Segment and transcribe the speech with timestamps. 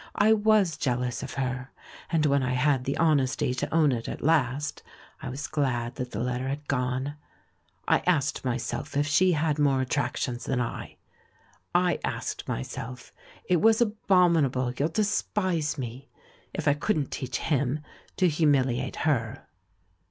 [0.15, 1.69] I was jealous of her,
[2.11, 4.81] and when I had the honesty to own it at last,
[5.21, 7.17] I was glad that the letter had gone.
[7.87, 10.97] I asked myself if she had more attractions than I;
[11.75, 13.13] I asked myself—
[13.45, 16.09] it was abominable, you'll despise me!—
[16.55, 17.83] if I couldn't teach bun
[18.17, 19.45] to humiliate her.